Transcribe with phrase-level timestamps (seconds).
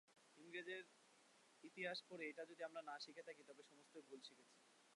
[0.37, 0.83] ইংরেজের
[1.63, 4.55] ইতিহাস পড়ে এইটে যদি আমরা না শিখে থাকি তবে সমস্তই ভুল শিখেছি।